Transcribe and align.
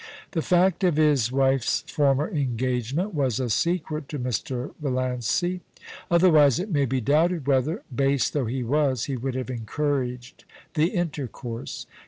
The 0.31 0.41
fact 0.41 0.83
of 0.83 0.95
his 0.97 1.31
wife's 1.31 1.81
former 1.81 2.27
engagement 2.27 3.13
was 3.13 3.39
a 3.39 3.51
secret 3.51 4.09
to 4.09 4.17
Mr. 4.17 4.73
Valiancy; 4.81 5.61
otherwise 6.09 6.57
it 6.59 6.71
may 6.71 6.85
be 6.85 6.99
doubted 6.99 7.45
whether, 7.45 7.83
base 7.95 8.27
though 8.31 8.45
he 8.47 8.63
was, 8.63 9.05
he 9.05 9.15
would 9.15 9.35
have 9.35 9.51
encouraged 9.51 10.43
the 10.73 10.87
intercourse. 10.87 11.85